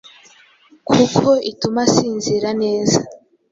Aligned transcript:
kuko 0.89 1.27
ituma 1.51 1.79
asinzira 1.87 2.49
neza 2.63 2.99